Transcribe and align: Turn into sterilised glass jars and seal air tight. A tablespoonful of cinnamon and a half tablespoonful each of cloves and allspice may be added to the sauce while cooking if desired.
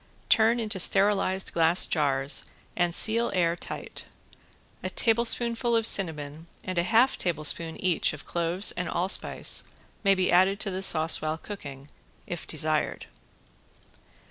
Turn 0.29 0.59
into 0.59 0.79
sterilised 0.79 1.53
glass 1.53 1.85
jars 1.85 2.45
and 2.75 2.95
seal 2.95 3.31
air 3.35 3.55
tight. 3.55 4.05
A 4.81 4.89
tablespoonful 4.89 5.75
of 5.75 5.85
cinnamon 5.85 6.47
and 6.63 6.79
a 6.79 6.83
half 6.83 7.19
tablespoonful 7.19 7.85
each 7.85 8.11
of 8.11 8.25
cloves 8.25 8.71
and 8.71 8.89
allspice 8.89 9.63
may 10.03 10.15
be 10.15 10.31
added 10.31 10.59
to 10.61 10.71
the 10.71 10.81
sauce 10.81 11.21
while 11.21 11.37
cooking 11.37 11.87
if 12.25 12.47
desired. 12.47 13.05